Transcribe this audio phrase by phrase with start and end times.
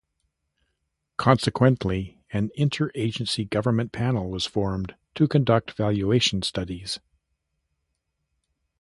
[1.17, 6.99] Consequently, an inter-agency government panel was formed to conduct valuation studies.